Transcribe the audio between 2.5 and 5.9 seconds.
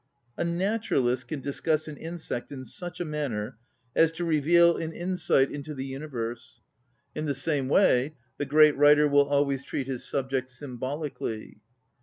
in such a man ner as to reveal an insight into the 30